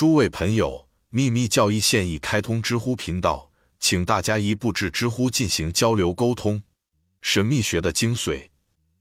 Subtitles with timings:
[0.00, 6.62] 诸位朋友，秘密教义现已开通知乎频道，请大家一步至知乎进行交流沟通。
[7.20, 8.48] 神秘学的精髓，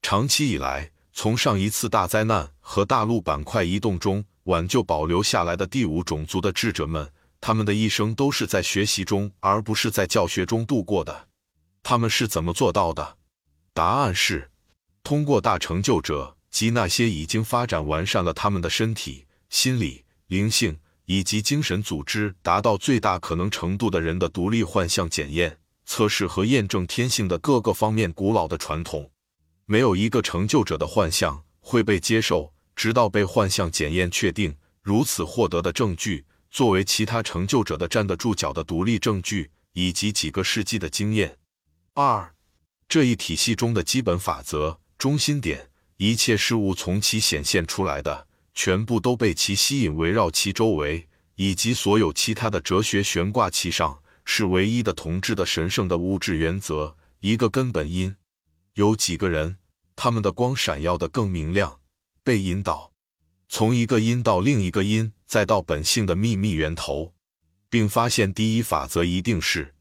[0.00, 11.28] 长期以来，从上一次大灾难和大陆板块移动中挽救保留下来的第五种族的智者们，他们的一生都是在学习中，而不是在教学中度过的。
[11.82, 13.18] 他们是怎么做到的？
[13.74, 14.50] 答案是，
[15.02, 20.78] 通过大成就者及那些已经发展完善了他们的身体、心理、灵性。
[21.06, 29.10] 以及精神组织达到最大可能程度的人的独立幻象检验、测试和验证天性的各个方面古老的传统，
[29.64, 34.56] 没有一个成就者的幻象会被接受，直到被幻象检验确定。
[34.82, 41.38] 如此获得的证据，作为其他成就者的站得住脚的独立证据，以及几个世纪的经验。
[41.94, 42.34] 二，
[42.88, 48.28] 这一体系中的基本法则、中心点，一切事物从其显现出来的。
[48.56, 58.16] 全部都被其吸引，围绕其周围，以及所有其他的哲学悬挂其上，是唯一的同质的神圣的物质原则，一个根本因。
[58.72, 59.58] 有几个人，
[59.94, 61.80] 他们的光闪耀的更明亮，
[62.24, 62.92] 被引导
[63.46, 67.12] 从一个因到另一个因，再到本性的秘密源头，
[67.68, 69.74] 并发现第一法则一定是。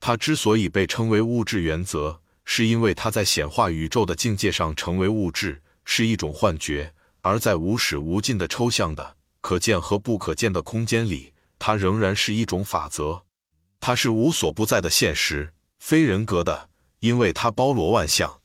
[0.00, 6.92] 它之所以被称为物质原则，是因为它在显化宇宙的境界上成为物质，是一种幻觉。
[7.26, 13.24] 而在无始无尽的抽象的可见和不可见的空间里，它仍然是一种法则。
[13.80, 18.40] 它是无所不在的现实，非人格的，因为它包罗万象。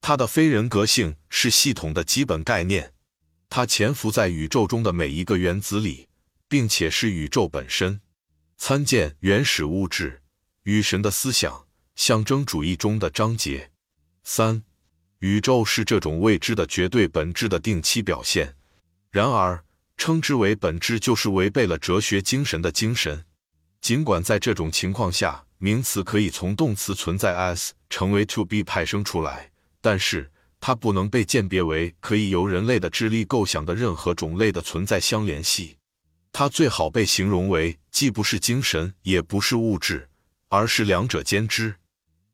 [0.00, 2.92] 它的非人格性是系统的基本概念。
[3.48, 6.06] 它潜伏在宇宙中的每一个原子里，
[6.46, 8.00] 并且是宇宙本身。
[8.56, 10.22] 参见原始物质
[10.62, 13.72] 与神的思想象征主义中的章节
[14.22, 14.62] 三。
[15.20, 18.54] 宇宙是这种未知的绝对本质的定期表现，
[19.10, 19.62] 然而
[19.98, 23.22] 称之为本质就是违背了哲学精神的精神。
[23.82, 29.50] 尽管在这种情况下，名词可以从动词存在 as 成为 to be 派生出来，
[29.82, 35.76] 但是它不能被鉴别为可以由人类的智力构想的任何种类的存在相联系。
[36.32, 40.08] 它最好被形容为既不是精神，也不是物质，
[40.48, 41.74] 而是两者兼之。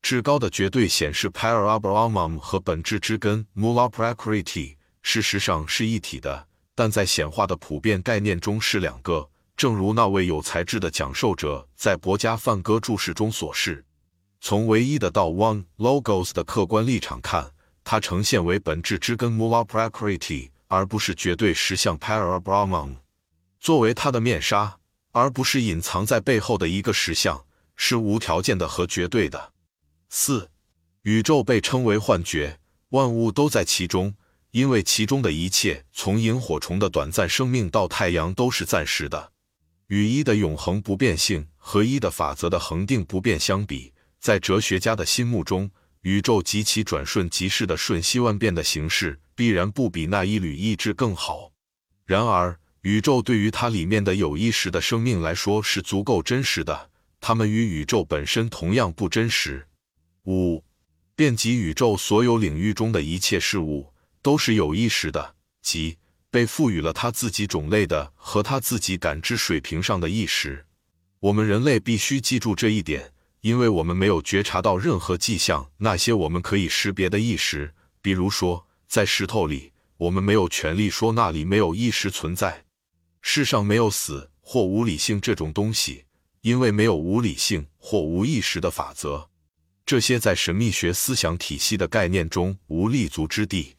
[0.09, 6.47] 至高的绝对显示 p a r a b r a m a m 和本质之根 Mula Prakriti 事实上是一体的，
[6.77, 9.29] 但在显化的普遍概念中是两个。
[9.57, 13.85] 正如那位有才智的讲授者在博加梵歌注释中所示，
[14.41, 17.51] 从唯一的到 One Logos 的客观立场看，
[17.83, 22.95] 它呈现为本质之根 Mula Prakriti，而不是绝对实相 p a r a b r a m a m
[23.59, 24.77] 作为它的面纱，
[25.11, 27.45] 而不是隐藏在背后的一个实相，
[27.75, 29.55] 是无条件的和绝对的。
[30.09, 30.51] 四，
[31.03, 32.59] 宇宙被称为幻觉，
[32.91, 34.15] 万物都在其中，
[34.53, 39.33] 因为其中的一切，从萤火虫的短暂生命到太阳，都是暂时的。
[39.89, 45.71] 与一的永恒不变性和一的法则的恒定不变相比，在哲学家的心目中，
[46.03, 51.53] 宇宙及其转瞬即逝的瞬息万变的形式，必然不比那一缕意志更好。
[52.05, 56.91] 然而，宇宙对于它里面的有意识的生命来说是足够真实的，
[57.21, 59.67] 它们与宇宙本身同样不真实。
[60.27, 60.65] 五，
[61.15, 63.93] 遍及宇宙所有领域中的一切事物
[64.23, 65.99] 都是有意识的，即
[66.31, 70.67] 被赋予了它自己种类的和它自己感知水平上的意识。
[71.21, 75.71] 我们人类必须记住这一点，因为我们没有觉察到任何迹象。
[75.79, 77.73] 那些我们可以识别的意识，
[78.03, 82.65] 比如说在石头里，我们没有权利说那里没有意识存在。
[83.23, 86.05] 世上没有死或无理性这种东西，
[86.43, 89.31] 因为没有无理性或无意识的法则。
[89.87, 93.77] 这些在神秘学思想体系的概念中无立足之地。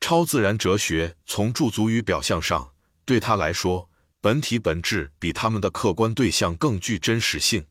[0.00, 2.72] 超自然哲学从驻足于表象上，
[3.04, 3.88] 对他来说，
[4.20, 7.64] 本体本质比他们的客观对象更具真实性。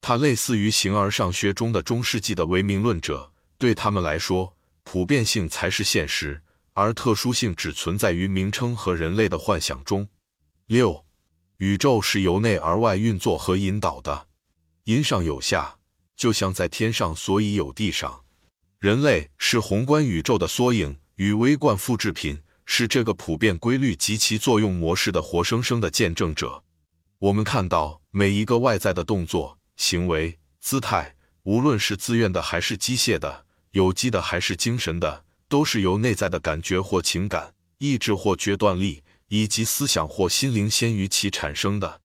[0.00, 6.42] 它类似于形而上学中的中世纪的唯名论者，对他们来说，普遍性才是现实，
[6.72, 10.08] 而特殊性只存在于名称和人类的幻想中。
[10.66, 11.04] 六，
[11.58, 14.26] 宇宙是由内而外运作和引导的，
[14.84, 15.76] 因上有下。
[16.20, 18.24] 就像在天上，所以有地上。
[18.78, 26.62] 人类是宏观宇宙的缩影与微观复制品，是这个普遍规律及其作用模式的活生生的见证者。
[27.20, 31.14] 我们看到每一个外在的动作、行为、姿态，
[31.44, 42.02] 无论是自愿的还是机械的，有机的还是精神的，都是由内在的感觉或情感、意志或决断力，以及思想或心灵先于其产生的。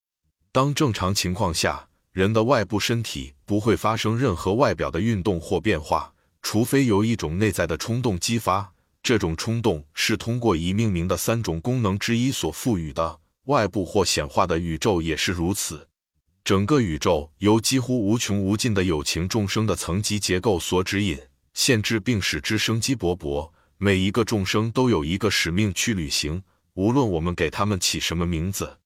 [0.53, 1.89] 当正常情况下。
[2.15, 8.71] 人的外部身体不会发生任何外表的运动或变化，除非由一种内在的冲动激发。
[9.03, 15.89] 这种冲动是通过已命名的三种功能之一所赋予的：外部或显化的宇宙也是如此。
[16.45, 21.19] 整个宇宙由几乎无穷无尽的有情众生的层级结构所指引、
[21.53, 23.51] 限制，并使之生机勃勃。
[23.77, 26.41] 每一个众生都有一个使命去履行，
[26.75, 28.77] 无论我们给他们起什么名字，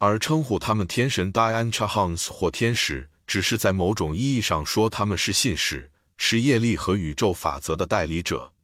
[0.00, 8.54] 而称呼他们天神 Dian Chahans 或天使，只是在某种意义上说他们是信使，是业力和宇宙法则的代理者。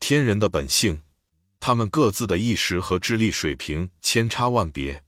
[0.00, 1.02] 天人的本性。
[1.60, 5.04] 他们各自的意识和智力水平千差万别，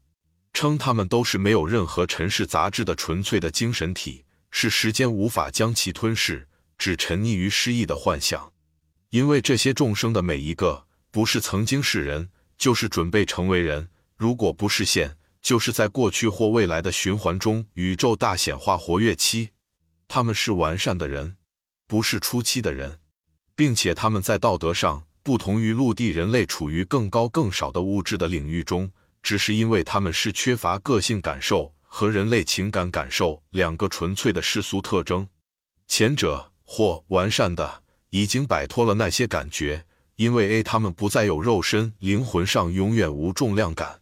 [0.53, 6.47] 称他们都是没有任何尘世杂质的纯粹的精神体，是时间无法将其吞噬，
[6.79, 8.53] 只沉溺于失意的幻想。
[9.11, 19.51] 因为这些众生的每一个，不是曾经是人，就是准备成为人；如果不是现，就是在过去或未来的循环中宇宙大显化活跃期。
[20.09, 21.37] 他们是完善的人，
[21.87, 23.01] 不是初期的人，
[23.55, 25.05] 并且他们在道德上。
[25.25, 28.91] 不同于陆地人类处于更高更少的物质的领域中，
[29.23, 35.29] 只是因为他们是缺乏个性感受和人类情感感受两个纯粹的世俗特征。
[35.87, 39.87] 前者或完善的已经摆脱了那些感觉，
[40.17, 44.01] 因为 A 他们不再有肉身，灵魂上永远无重量感；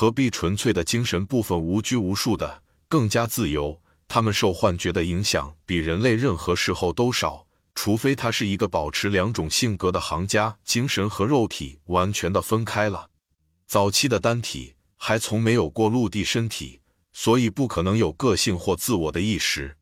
[0.00, 7.48] 何必纯粹的精神部分无拘无束的更加自由，他们受幻觉的影响比人类任何时候都少。
[7.74, 13.10] 除非他是一个保持两种性格的行家，精神和肉体完全的分开了。
[13.66, 16.78] 早期的单体还从没有过陆地身体，
[17.12, 19.76] 所以不可能有个性或自我的意识。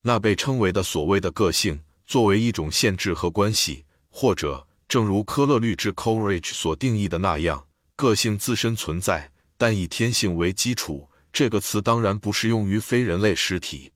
[0.00, 7.66] 那被称为的所谓的个性，作为一种限制和关系，或者正如科勒律治 （Coleridge） 所定义的那样，
[7.96, 11.10] 个性自身存在，但以天性为基础。
[11.30, 13.92] 这个词当然不适用于非人类实体，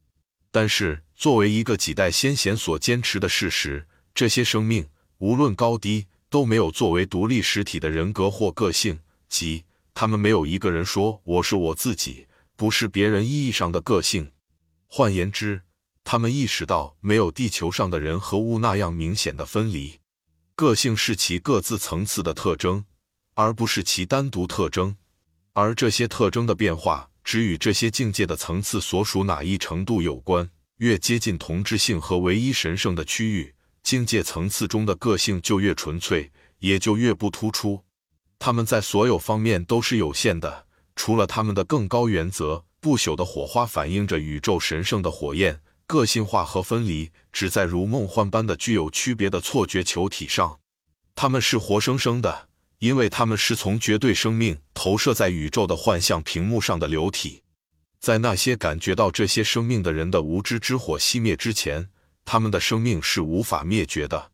[0.51, 1.03] 但是。
[1.15, 4.89] 作为一个几代先贤所坚持的事实，这些生命
[5.19, 8.99] 无论高低都没有作为独立实体的人格或个性，
[9.29, 9.63] 即
[9.95, 12.27] 他们没有一个人说我是我自己，
[12.57, 14.33] 不是别人意义上的个性。
[14.89, 15.63] 换言之，
[16.03, 20.01] 他们意识到没有地球上的人和物那样明显的分离，
[20.57, 22.85] 个性是其各自层次的特征，
[23.35, 24.97] 而不是其单独特征，
[25.55, 30.49] 而这些特征的变化只与这些境界的层次所属哪一程度有关。
[30.79, 37.85] 越接近同质性和唯一神圣的区域，境界层次中的个性就越纯粹，也就越不突出。
[38.39, 40.67] 他们在所有方面都是有限的，
[40.97, 45.61] 除了他们的更高原则——不朽的火花，反映着宇宙神圣的火焰。
[45.87, 50.59] 个性化和分离只在如梦幻般的具有区别的错觉球体上。
[51.15, 52.49] 他们是活生生的，
[52.83, 57.45] 因为他们是从绝对生命投射在宇宙的幻象屏幕上的流体。
[58.01, 61.89] 在那些感觉到这些生命的人的无知之火熄灭之前，
[62.25, 64.32] 他们的生命是无法灭绝的。